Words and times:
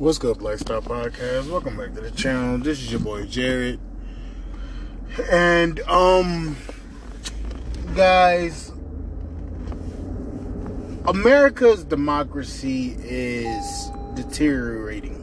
What's 0.00 0.16
good, 0.16 0.40
Lifestyle 0.40 0.80
Podcast? 0.80 1.50
Welcome 1.50 1.76
back 1.76 1.92
to 1.92 2.00
the 2.00 2.10
channel. 2.12 2.56
This 2.56 2.78
is 2.78 2.90
your 2.90 3.00
boy 3.00 3.26
Jared. 3.26 3.78
And 5.30 5.78
um 5.80 6.56
guys, 7.94 8.72
America's 11.06 11.84
democracy 11.84 12.96
is 13.02 13.90
deteriorating. 14.14 15.22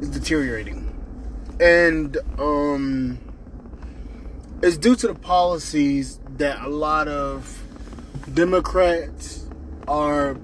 It's 0.00 0.08
deteriorating. 0.08 0.92
And 1.60 2.16
um 2.36 3.20
it's 4.60 4.76
due 4.76 4.96
to 4.96 5.06
the 5.06 5.14
policies 5.14 6.18
that 6.30 6.62
a 6.62 6.68
lot 6.68 7.06
of 7.06 7.62
Democrats 8.34 9.46
are 9.86 10.34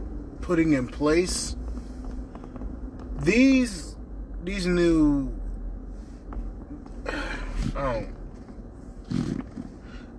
putting 0.41 0.75
in 0.75 0.87
place 0.87 1.57
these 3.25 3.97
these 4.45 4.67
new 4.67 5.33
oh, 7.75 8.07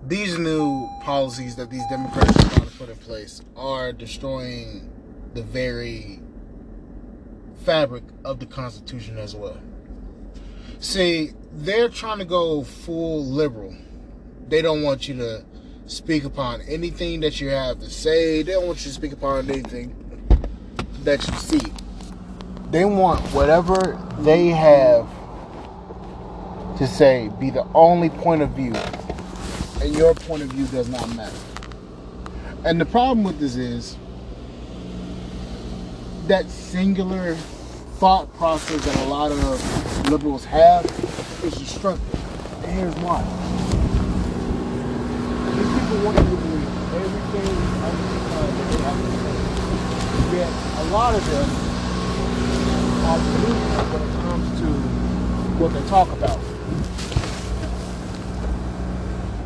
these 0.04 0.38
new 0.38 0.88
policies 1.02 1.54
that 1.54 1.70
these 1.70 1.86
Democrats 1.88 2.30
are 2.30 2.48
trying 2.50 2.68
to 2.68 2.76
put 2.76 2.88
in 2.88 2.96
place 2.96 3.42
are 3.56 3.92
destroying 3.92 4.90
the 5.34 5.42
very 5.42 6.20
fabric 7.64 8.02
of 8.24 8.40
the 8.40 8.46
Constitution 8.46 9.18
as 9.18 9.36
well. 9.36 9.58
See, 10.80 11.32
they're 11.52 11.88
trying 11.88 12.18
to 12.18 12.24
go 12.24 12.64
full 12.64 13.24
liberal. 13.24 13.74
They 14.48 14.62
don't 14.62 14.82
want 14.82 15.06
you 15.06 15.16
to 15.16 15.44
speak 15.86 16.24
upon 16.24 16.60
anything 16.62 17.20
that 17.20 17.40
you 17.40 17.50
have 17.50 17.78
to 17.80 17.90
say. 17.90 18.42
They 18.42 18.52
don't 18.52 18.66
want 18.66 18.80
you 18.80 18.90
to 18.90 18.94
speak 18.94 19.12
upon 19.12 19.48
anything 19.48 19.94
that 21.04 21.26
you 21.26 21.34
see 21.34 21.72
they 22.76 22.84
want 22.84 23.18
whatever 23.32 23.98
they 24.18 24.48
have 24.48 25.08
to 26.76 26.86
say 26.86 27.30
be 27.40 27.48
the 27.48 27.66
only 27.74 28.10
point 28.10 28.42
of 28.42 28.50
view, 28.50 28.74
and 29.80 29.96
your 29.96 30.12
point 30.12 30.42
of 30.42 30.50
view 30.50 30.66
does 30.66 30.86
not 30.86 31.08
matter. 31.16 31.38
And 32.66 32.78
the 32.78 32.84
problem 32.84 33.24
with 33.24 33.40
this 33.40 33.56
is 33.56 33.96
that 36.26 36.50
singular 36.50 37.34
thought 37.96 38.30
process 38.36 38.84
that 38.84 39.06
a 39.06 39.08
lot 39.08 39.32
of 39.32 40.10
liberals 40.10 40.44
have 40.44 40.84
is 41.44 41.54
destructive. 41.54 42.62
And 42.62 42.72
here's 42.72 42.94
why. 42.96 43.22
These 45.56 45.80
people 45.80 46.04
want 46.04 46.18
to 46.18 46.24
believe 46.24 46.92
everything 46.92 47.56
under 47.80 48.04
the 48.12 48.20
sun 48.28 48.48
that 48.52 48.68
they 48.70 48.82
have 48.84 48.98
to 49.00 49.08
say. 50.28 50.36
Yet 50.36 50.50
a 50.78 50.92
lot 50.92 51.14
of 51.14 51.24
them 51.30 51.65
are 53.04 53.18
when 53.92 54.02
it 54.02 54.12
comes 54.22 54.60
to 54.60 54.66
what 55.58 55.72
they 55.72 55.88
talk 55.88 56.10
about. 56.12 56.38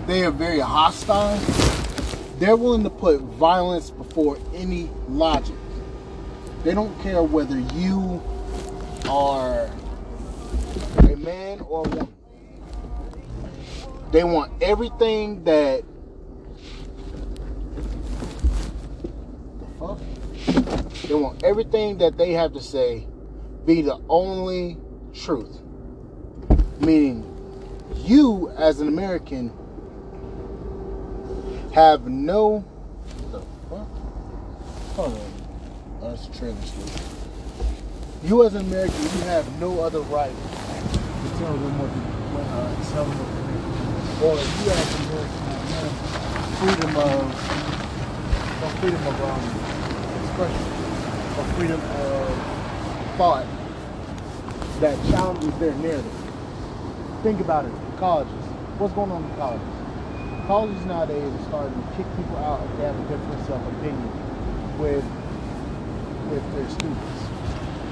They 0.07 0.25
are 0.25 0.31
very 0.31 0.61
hostile. 0.61 1.37
They're 2.39 2.57
willing 2.57 2.83
to 2.85 2.91
put 2.91 3.21
violence 3.21 3.91
before 3.91 4.39
any 4.55 4.89
logic. 5.09 5.57
They 6.65 6.75
don't 6.75 6.99
care 7.01 7.23
whether 7.23 7.59
you 7.59 8.23
are 9.09 9.71
a 10.99 11.17
man 11.17 11.61
or 11.61 11.87
a 11.87 11.89
woman. 11.89 12.09
They 14.11 14.25
want 14.25 14.53
everything 14.63 15.45
that 15.45 15.85
the 19.61 19.67
fuck? 19.79 20.01
They 21.11 21.17
want 21.17 21.43
everything 21.43 21.99
that 21.99 22.17
they 22.17 22.35
have 22.35 22.53
to 22.53 22.63
say 22.63 23.05
be 23.67 23.83
the 23.83 23.99
only 24.09 24.77
truth. 25.13 25.61
Meaning, 26.79 27.27
you 27.97 28.49
as 28.57 28.79
an 28.79 28.87
American 28.87 29.53
have 31.75 32.07
no. 32.07 32.65
The 33.33 33.41
fuck? 33.69 33.89
Hold 34.95 35.19
on. 35.19 35.31
That's 36.01 36.29
trailer 36.39 36.55
You 38.23 38.45
as 38.45 38.55
an 38.55 38.61
American, 38.67 39.03
you 39.03 39.23
have 39.23 39.61
no 39.61 39.81
other 39.81 40.03
right 40.03 40.31
to 40.31 41.29
tell 41.41 41.53
them 41.55 41.77
what 41.81 41.91
to 41.91 42.41
uh, 42.55 42.71
tell 42.93 43.05
them. 43.05 43.19
Or 44.23 44.37
you 44.39 44.71
as 44.71 44.95
an 44.95 45.03
American 45.11 45.43
have 45.75 45.91
freedom 46.61 46.95
of, 47.03 47.19
freedom 48.79 49.03
of 49.09 49.17
um, 49.25 49.43
expression, 50.23 50.90
or 51.39 51.45
freedom 51.55 51.81
of 51.81 53.17
thought 53.17 53.47
that 54.81 54.97
challenges 55.11 55.53
their 55.59 55.75
narrative. 55.75 56.21
Think 57.23 57.41
about 57.41 57.67
it. 57.67 57.73
Colleges. 57.99 58.33
What's 58.79 58.95
going 58.95 59.11
on 59.11 59.23
in 59.23 59.37
colleges? 59.37 60.47
Colleges 60.47 60.85
nowadays 60.87 61.23
are 61.23 61.45
starting 61.49 61.75
to 61.75 61.89
kick 61.97 62.07
people 62.17 62.37
out 62.39 62.65
if 62.65 62.77
they 62.79 62.85
have 62.85 62.99
a 62.99 63.09
difference 63.09 63.49
of 63.51 63.61
opinion 63.77 64.11
with 64.79 65.05
with 66.31 66.55
their 66.55 66.71
students. 66.71 67.21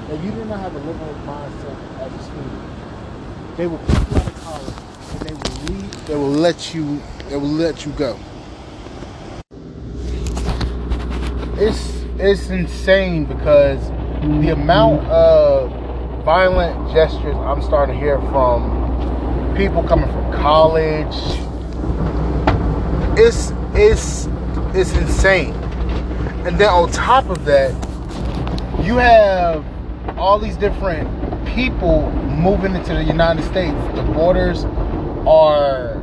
If 0.09 0.23
you 0.23 0.31
do 0.31 0.45
not 0.45 0.59
have 0.59 0.75
a 0.75 0.79
liberal 0.79 1.13
mindset 1.27 1.77
as 2.01 2.11
a 2.11 2.23
student, 2.23 3.57
they 3.57 3.67
will 3.67 3.77
kick 3.77 4.09
you 4.09 4.17
out 4.17 4.25
of 4.25 4.43
college 4.43 4.73
and 5.13 5.21
they 5.21 5.33
will 5.33 5.75
leave. 5.75 6.07
They 6.07 6.15
will 6.15 6.29
let 6.29 6.73
you. 6.73 7.01
They 7.29 7.35
will 7.35 7.47
let 7.47 7.85
you 7.85 7.91
go. 7.91 8.17
It's 11.61 11.98
it's 12.19 12.49
insane 12.49 13.23
because 13.23 13.79
the 14.41 14.49
amount 14.51 15.05
of 15.07 15.71
violent 16.25 16.91
gestures 16.93 17.35
I'm 17.35 17.61
starting 17.61 17.95
to 17.95 18.01
hear 18.01 18.19
from 18.23 19.55
people 19.55 19.83
coming 19.83 20.09
from 20.11 20.33
college. 20.33 21.15
It's 23.17 23.53
it's 23.73 24.27
it's 24.75 24.91
insane. 24.97 25.53
And 26.45 26.59
then 26.59 26.67
on 26.69 26.91
top 26.91 27.29
of 27.29 27.45
that, 27.45 27.71
you 28.83 28.97
have 28.97 29.65
all 30.17 30.39
these 30.39 30.57
different 30.57 31.07
people 31.47 32.11
moving 32.11 32.75
into 32.75 32.93
the 32.93 33.03
United 33.03 33.43
States. 33.43 33.75
The 33.95 34.03
borders 34.13 34.65
are 35.25 35.93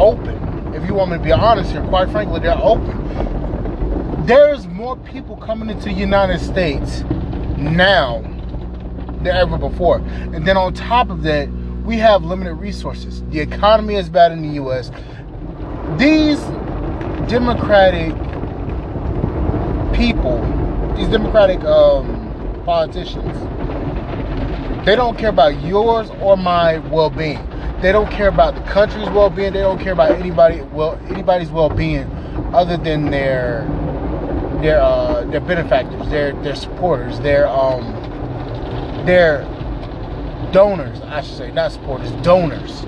open. 0.00 0.74
If 0.74 0.86
you 0.86 0.94
want 0.94 1.10
me 1.10 1.18
to 1.18 1.22
be 1.22 1.32
honest 1.32 1.70
here, 1.70 1.82
quite 1.82 2.08
frankly, 2.08 2.40
they're 2.40 2.58
open. 2.58 3.33
There's 4.26 4.66
more 4.66 4.96
people 4.96 5.36
coming 5.36 5.68
into 5.68 5.84
the 5.84 5.92
United 5.92 6.38
States 6.40 7.02
now 7.58 8.22
than 9.22 9.26
ever 9.26 9.58
before. 9.58 9.98
And 9.98 10.46
then 10.46 10.56
on 10.56 10.72
top 10.72 11.10
of 11.10 11.22
that, 11.24 11.50
we 11.84 11.98
have 11.98 12.24
limited 12.24 12.54
resources. 12.54 13.22
The 13.24 13.40
economy 13.40 13.96
is 13.96 14.08
bad 14.08 14.32
in 14.32 14.40
the 14.40 14.54
U.S. 14.54 14.90
These 15.98 16.40
Democratic 17.28 18.14
people, 19.92 20.40
these 20.96 21.08
Democratic 21.08 21.62
um, 21.64 22.62
politicians, 22.64 23.36
they 24.86 24.96
don't 24.96 25.18
care 25.18 25.28
about 25.28 25.62
yours 25.62 26.08
or 26.22 26.38
my 26.38 26.78
well-being. 26.78 27.46
They 27.82 27.92
don't 27.92 28.10
care 28.10 28.28
about 28.28 28.54
the 28.54 28.62
country's 28.62 29.10
well-being. 29.10 29.52
They 29.52 29.60
don't 29.60 29.78
care 29.78 29.92
about 29.92 30.12
anybody 30.12 30.62
well 30.72 30.98
anybody's 31.10 31.50
well-being 31.50 32.10
other 32.54 32.78
than 32.78 33.10
their 33.10 33.66
their 34.64 34.80
uh, 34.80 35.24
their 35.26 35.40
benefactors, 35.40 36.08
their 36.08 36.32
their 36.42 36.54
supporters, 36.54 37.20
their 37.20 37.46
um 37.46 37.84
they're 39.04 39.42
donors, 40.52 41.02
I 41.02 41.20
should 41.20 41.36
say, 41.36 41.50
not 41.52 41.72
supporters, 41.72 42.10
donors. 42.22 42.80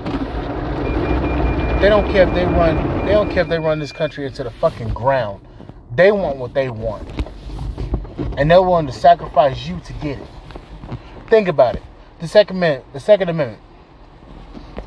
They 1.79 1.89
don't 1.89 2.11
care 2.11 2.27
if 2.27 2.33
they 2.33 2.45
run 2.45 3.05
they 3.05 3.11
don't 3.11 3.29
care 3.29 3.43
if 3.43 3.49
they 3.49 3.59
run 3.59 3.77
this 3.77 3.91
country 3.91 4.25
into 4.25 4.43
the 4.43 4.49
fucking 4.49 4.89
ground. 4.89 5.47
They 5.95 6.11
want 6.11 6.37
what 6.37 6.55
they 6.55 6.69
want. 6.69 7.07
And 8.37 8.49
they're 8.49 8.61
willing 8.61 8.87
to 8.87 8.93
sacrifice 8.93 9.67
you 9.67 9.79
to 9.81 9.93
get 9.93 10.17
it. 10.17 10.27
Think 11.29 11.47
about 11.47 11.75
it. 11.75 11.83
The 12.19 12.27
second 12.27 12.57
amendment 12.57 12.91
the 12.93 12.99
second 12.99 13.29
amendment. 13.29 13.61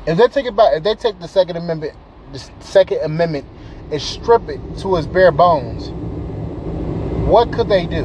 If 0.05 0.17
they 0.17 0.27
take 0.27 0.45
about 0.45 0.73
if 0.73 0.83
they 0.83 0.95
take 0.95 1.19
the 1.19 1.29
second 1.29 1.55
amendment 1.55 1.93
the 2.33 2.39
second 2.59 2.99
amendment 3.01 3.45
and 3.91 4.01
strip 4.01 4.49
it 4.49 4.59
to 4.79 4.97
its 4.97 5.07
bare 5.07 5.31
bones, 5.31 5.89
what 7.27 7.51
could 7.51 7.69
they 7.69 7.85
do? 7.85 8.03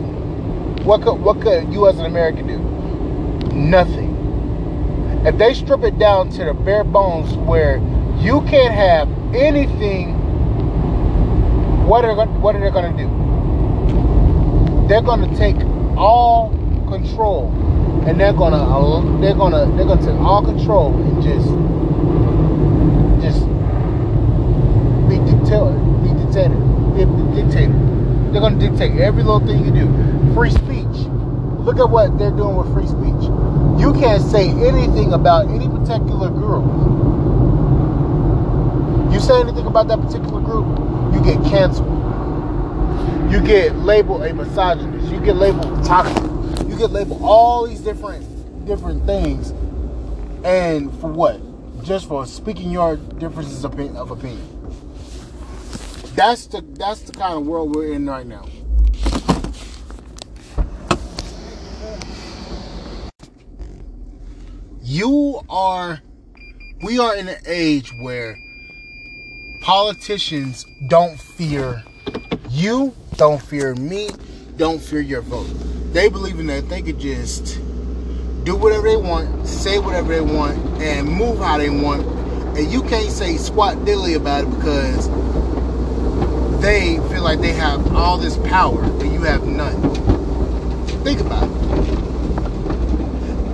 What 0.84 1.02
could 1.02 1.14
what 1.14 1.40
could 1.40 1.72
you 1.72 1.88
as 1.88 1.98
an 1.98 2.06
American 2.06 2.46
do? 2.46 2.76
nothing. 3.56 4.14
If 5.26 5.38
they 5.38 5.54
strip 5.54 5.82
it 5.82 5.98
down 5.98 6.30
to 6.30 6.44
the 6.44 6.54
bare 6.54 6.84
bones 6.84 7.34
where 7.34 7.78
you 8.18 8.42
can't 8.42 8.74
have 8.74 9.08
anything, 9.34 10.14
what 11.86 12.04
are 12.04 12.14
what 12.26 12.54
are 12.54 12.60
they 12.60 12.70
going 12.70 12.96
to 12.96 13.02
do? 13.02 13.08
They're 14.88 15.02
going 15.02 15.28
to 15.28 15.36
take 15.36 15.56
all 15.96 16.50
control, 16.88 17.50
and 18.06 18.20
they're 18.20 18.32
going 18.32 18.52
to 18.52 19.20
they're 19.20 19.34
going 19.34 19.52
to 19.52 19.76
they're 19.76 19.86
going 19.86 19.98
to 19.98 20.06
take 20.06 20.20
all 20.20 20.44
control 20.44 20.94
and 20.94 21.22
just 21.22 21.48
just 23.24 23.46
be 25.08 25.18
dictator, 25.26 25.74
be 26.02 26.10
dictator, 26.22 26.54
be 26.94 27.42
dictator. 27.42 27.85
They're 28.36 28.50
going 28.50 28.58
to 28.58 28.68
dictate 28.68 29.00
every 29.00 29.22
little 29.22 29.40
thing 29.40 29.64
you 29.64 29.70
do. 29.70 30.34
Free 30.34 30.50
speech. 30.50 31.08
Look 31.64 31.78
at 31.78 31.88
what 31.88 32.18
they're 32.18 32.30
doing 32.30 32.54
with 32.54 32.70
free 32.74 32.86
speech. 32.86 33.30
You 33.80 33.94
can't 33.98 34.22
say 34.22 34.50
anything 34.50 35.14
about 35.14 35.48
any 35.48 35.66
particular 35.66 36.28
group. 36.28 36.66
You 39.10 39.20
say 39.20 39.40
anything 39.40 39.64
about 39.64 39.88
that 39.88 40.02
particular 40.02 40.42
group, 40.42 40.66
you 41.14 41.24
get 41.24 41.42
canceled. 41.48 41.88
You 43.32 43.40
get 43.40 43.74
labeled 43.76 44.22
a 44.24 44.34
misogynist. 44.34 45.10
You 45.10 45.18
get 45.20 45.36
labeled 45.36 45.82
toxic. 45.82 46.22
You 46.68 46.76
get 46.76 46.90
labeled 46.90 47.22
all 47.22 47.66
these 47.66 47.80
different 47.80 48.66
different 48.66 49.06
things. 49.06 49.54
And 50.44 50.92
for 51.00 51.10
what? 51.10 51.40
Just 51.82 52.06
for 52.06 52.26
speaking 52.26 52.70
your 52.70 52.96
differences 52.96 53.64
of 53.64 53.72
opinion. 54.10 54.55
That's 56.16 56.46
the 56.46 56.62
that's 56.62 57.02
the 57.02 57.12
kind 57.12 57.34
of 57.34 57.46
world 57.46 57.76
we're 57.76 57.92
in 57.92 58.06
right 58.06 58.26
now. 58.26 58.46
You 64.82 65.42
are 65.50 66.00
we 66.82 66.98
are 66.98 67.14
in 67.14 67.28
an 67.28 67.36
age 67.44 67.92
where 68.00 68.38
politicians 69.60 70.64
don't 70.88 71.20
fear 71.20 71.84
you, 72.48 72.94
don't 73.16 73.42
fear 73.42 73.74
me, 73.74 74.08
don't 74.56 74.80
fear 74.80 75.00
your 75.00 75.20
vote. 75.20 75.48
They 75.92 76.08
believe 76.08 76.40
in 76.40 76.46
that 76.46 76.70
they 76.70 76.80
could 76.80 76.98
just 76.98 77.56
do 78.44 78.56
whatever 78.56 78.88
they 78.88 78.96
want, 78.96 79.46
say 79.46 79.78
whatever 79.78 80.14
they 80.14 80.22
want, 80.22 80.56
and 80.80 81.06
move 81.06 81.40
how 81.40 81.58
they 81.58 81.68
want. 81.68 82.06
And 82.56 82.72
you 82.72 82.82
can't 82.84 83.10
say 83.10 83.36
squat 83.36 83.84
dilly 83.84 84.14
about 84.14 84.44
it 84.44 84.50
because 84.56 85.10
they 86.66 86.96
feel 87.10 87.22
like 87.22 87.40
they 87.40 87.52
have 87.52 87.94
all 87.94 88.18
this 88.18 88.36
power 88.38 88.82
and 88.82 89.12
you 89.12 89.20
have 89.20 89.46
none. 89.46 89.80
Think 91.04 91.20
about 91.20 91.44
it. 91.44 91.52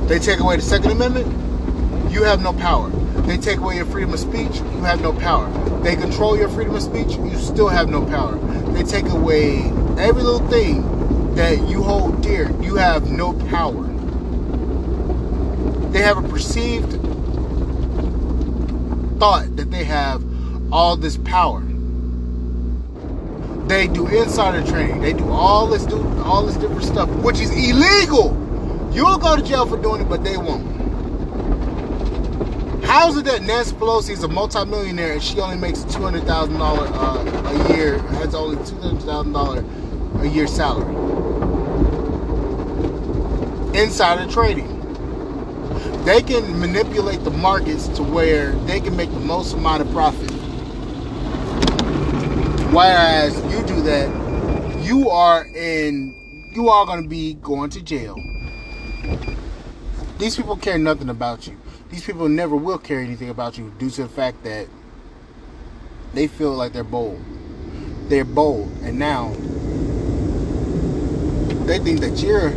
They 0.08 0.18
take 0.18 0.40
away 0.40 0.56
the 0.56 0.62
Second 0.62 0.92
Amendment, 0.92 1.26
you 2.10 2.22
have 2.22 2.40
no 2.40 2.54
power. 2.54 2.88
They 3.26 3.36
take 3.36 3.58
away 3.58 3.76
your 3.76 3.84
freedom 3.84 4.14
of 4.14 4.18
speech, 4.18 4.56
you 4.56 4.80
have 4.84 5.02
no 5.02 5.12
power. 5.12 5.46
They 5.82 5.94
control 5.94 6.38
your 6.38 6.48
freedom 6.48 6.74
of 6.74 6.82
speech, 6.82 7.16
you 7.16 7.36
still 7.36 7.68
have 7.68 7.90
no 7.90 8.02
power. 8.06 8.38
They 8.72 8.82
take 8.82 9.10
away 9.10 9.58
every 9.98 10.22
little 10.22 10.48
thing 10.48 11.34
that 11.34 11.68
you 11.68 11.82
hold 11.82 12.22
dear, 12.22 12.50
you 12.62 12.76
have 12.76 13.10
no 13.10 13.34
power. 13.50 13.88
They 15.90 16.00
have 16.00 16.16
a 16.16 16.26
perceived 16.26 16.92
thought 19.18 19.54
that 19.56 19.70
they 19.70 19.84
have 19.84 20.24
all 20.72 20.96
this 20.96 21.18
power. 21.18 21.62
They 23.68 23.86
do 23.86 24.06
insider 24.06 24.66
trading. 24.66 25.00
They 25.00 25.12
do 25.12 25.28
all 25.30 25.66
this 25.66 25.86
do 25.86 26.02
all 26.18 26.44
this 26.44 26.56
different 26.56 26.84
stuff, 26.84 27.08
which 27.22 27.40
is 27.40 27.50
illegal. 27.50 28.38
You'll 28.92 29.18
go 29.18 29.36
to 29.36 29.42
jail 29.42 29.66
for 29.66 29.80
doing 29.80 30.02
it, 30.02 30.08
but 30.08 30.24
they 30.24 30.36
won't. 30.36 30.70
How 32.84 33.08
is 33.08 33.16
it 33.16 33.24
that 33.24 33.42
Nancy 33.42 33.74
Pelosi 33.76 34.10
is 34.10 34.22
a 34.22 34.28
multimillionaire 34.28 35.14
and 35.14 35.22
she 35.22 35.40
only 35.40 35.56
makes 35.56 35.84
two 35.84 36.02
hundred 36.02 36.24
thousand 36.24 36.58
dollars 36.58 36.90
uh, 36.92 37.68
a 37.70 37.74
year? 37.74 37.98
Has 37.98 38.34
only 38.34 38.56
two 38.66 38.76
hundred 38.76 39.02
thousand 39.04 39.32
dollars 39.32 39.64
a 40.18 40.26
year 40.26 40.46
salary. 40.46 40.94
Insider 43.80 44.30
trading. 44.30 44.68
They 46.04 46.20
can 46.20 46.60
manipulate 46.60 47.24
the 47.24 47.30
markets 47.30 47.88
to 47.88 48.02
where 48.02 48.52
they 48.66 48.80
can 48.80 48.96
make 48.96 49.10
the 49.12 49.20
most 49.20 49.54
amount 49.54 49.82
of 49.82 49.90
profit. 49.92 50.30
Whereas 52.72 53.36
you 53.52 53.62
do 53.66 53.82
that, 53.82 54.82
you 54.82 55.10
are 55.10 55.44
in, 55.44 56.50
you 56.54 56.70
are 56.70 56.86
going 56.86 57.02
to 57.02 57.08
be 57.08 57.34
going 57.34 57.68
to 57.68 57.82
jail. 57.82 58.16
These 60.16 60.38
people 60.38 60.56
care 60.56 60.78
nothing 60.78 61.10
about 61.10 61.46
you. 61.46 61.58
These 61.90 62.06
people 62.06 62.30
never 62.30 62.56
will 62.56 62.78
care 62.78 63.00
anything 63.00 63.28
about 63.28 63.58
you 63.58 63.70
due 63.78 63.90
to 63.90 64.04
the 64.04 64.08
fact 64.08 64.42
that 64.44 64.68
they 66.14 66.26
feel 66.26 66.54
like 66.54 66.72
they're 66.72 66.82
bold. 66.82 67.22
They're 68.08 68.24
bold, 68.24 68.72
and 68.82 68.98
now 68.98 69.34
they 71.66 71.78
think 71.78 72.00
that 72.00 72.22
you're 72.22 72.52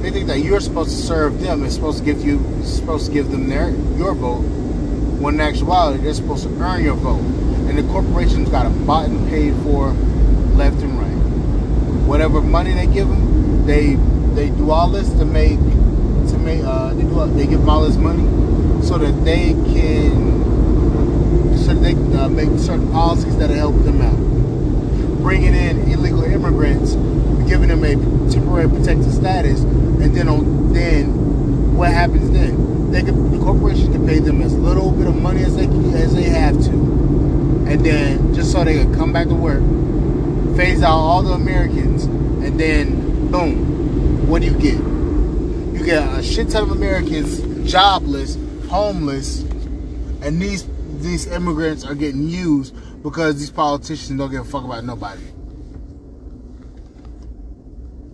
they 0.00 0.10
think 0.12 0.28
that 0.28 0.38
you're 0.38 0.60
supposed 0.60 0.90
to 0.90 0.96
serve 0.96 1.42
them 1.42 1.62
and 1.62 1.70
supposed 1.70 1.98
to 1.98 2.04
give 2.04 2.24
you 2.24 2.40
supposed 2.64 3.04
to 3.08 3.12
give 3.12 3.30
them 3.30 3.50
their 3.50 3.68
your 3.98 4.14
vote 4.14 4.40
when 5.20 5.34
in 5.34 5.40
actuality 5.42 6.02
they're 6.02 6.14
supposed 6.14 6.44
to 6.44 6.62
earn 6.62 6.82
your 6.82 6.96
vote 6.96 7.55
and 7.76 7.86
the 7.86 7.92
corporations 7.92 8.48
got 8.48 8.66
bought 8.86 9.06
and 9.06 9.28
paid 9.28 9.54
for 9.62 9.90
left 10.56 10.80
and 10.82 10.98
right. 10.98 12.06
Whatever 12.06 12.40
money 12.40 12.72
they 12.72 12.86
give 12.86 13.08
them, 13.08 13.66
they 13.66 13.96
they 14.34 14.50
do 14.50 14.70
all 14.70 14.88
this 14.88 15.10
to 15.10 15.24
make 15.24 15.58
to 15.58 16.38
make 16.38 16.62
uh, 16.64 16.94
they 16.94 17.02
do 17.02 17.26
they 17.34 17.46
give 17.46 17.60
them 17.60 17.68
all 17.68 17.82
this 17.84 17.96
money 17.96 18.24
so 18.82 18.98
that 18.98 19.12
they 19.24 19.52
can 19.72 21.56
so 21.58 21.74
that 21.74 21.82
they 21.82 21.92
can 21.92 22.16
uh, 22.16 22.28
make 22.28 22.48
certain 22.58 22.90
policies 22.92 23.36
that 23.38 23.50
help 23.50 23.76
them 23.84 24.00
out. 24.00 24.16
Bringing 25.22 25.54
in 25.54 25.90
illegal 25.90 26.22
immigrants, 26.24 26.92
giving 27.48 27.68
them 27.68 27.84
a 27.84 27.94
temporary 28.30 28.68
protected 28.68 29.12
status, 29.12 29.62
and 29.62 30.16
then 30.16 30.28
on 30.28 30.72
then 30.72 31.76
what 31.76 31.90
happens 31.90 32.30
then? 32.30 32.90
They 32.90 33.02
can 33.02 33.32
the 33.32 33.44
corporation 33.44 33.92
can 33.92 34.06
pay 34.06 34.20
them 34.20 34.40
as 34.40 34.54
little 34.54 34.92
bit 34.92 35.08
of 35.08 35.20
money 35.20 35.42
as 35.42 35.56
they 35.56 35.66
as 35.66 36.14
they 36.14 36.24
have 36.24 36.54
to 36.64 37.05
and 37.66 37.84
then 37.84 38.34
just 38.34 38.52
so 38.52 38.64
they 38.64 38.84
could 38.84 38.94
come 38.94 39.12
back 39.12 39.28
to 39.28 39.34
work, 39.34 39.62
phase 40.56 40.82
out 40.82 40.92
all 40.92 41.22
the 41.22 41.32
Americans, 41.32 42.04
and 42.04 42.58
then 42.58 43.30
boom, 43.30 44.28
what 44.28 44.42
do 44.42 44.48
you 44.48 44.58
get? 44.58 44.74
You 44.74 45.84
get 45.84 46.18
a 46.18 46.22
shit 46.22 46.48
ton 46.50 46.62
of 46.62 46.70
Americans 46.70 47.40
jobless, 47.70 48.38
homeless, 48.68 49.40
and 50.22 50.40
these 50.40 50.68
these 51.00 51.26
immigrants 51.26 51.84
are 51.84 51.94
getting 51.94 52.28
used 52.28 52.74
because 53.02 53.38
these 53.38 53.50
politicians 53.50 54.18
don't 54.18 54.30
give 54.30 54.42
a 54.42 54.44
fuck 54.44 54.64
about 54.64 54.84
nobody. 54.84 55.22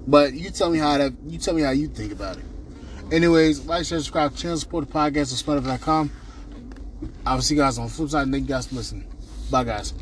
But 0.07 0.33
you 0.33 0.51
tell 0.51 0.71
me 0.71 0.79
how 0.79 0.99
that 0.99 1.13
you 1.27 1.39
tell 1.39 1.55
me 1.55 1.63
how 1.63 1.71
you 1.71 1.89
think 1.89 2.13
about 2.13 2.39
it. 2.39 2.45
Anyways, 3.13 3.67
like, 3.67 3.85
share, 3.85 3.99
subscribe, 3.99 4.35
channel, 4.35 4.57
support 4.57 4.87
the 4.87 4.93
podcast 4.93 5.33
at 5.33 5.63
Spotify.com. 5.63 6.11
I 7.27 7.35
will 7.35 7.43
see 7.43 7.55
you 7.55 7.61
guys 7.61 7.79
on 7.79 7.87
the 7.87 7.93
flip 7.93 8.09
side. 8.09 8.31
Thank 8.31 8.49
you 8.49 8.49
guys 8.49 8.67
for 8.67 8.77
listening. 8.77 9.12
Bye, 9.53 9.65
guys. 9.65 9.93